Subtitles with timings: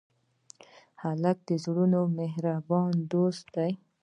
[1.03, 3.71] هلک د زړونو مهربان دوست دی.